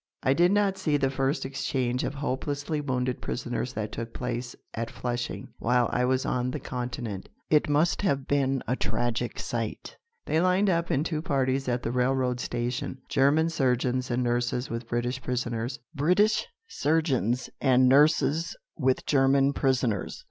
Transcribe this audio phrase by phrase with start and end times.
[0.23, 4.89] I did not see the first exchange of hopelessly wounded prisoners that took place at
[4.89, 7.29] Flushing, while I was on the Continent.
[7.51, 9.95] It must have been a tragic sight.
[10.25, 14.87] They lined up in two parties at the railroad station, German surgeons and nurses with
[14.89, 20.19] British prisoners, British surgeons and nurses with German prisoners.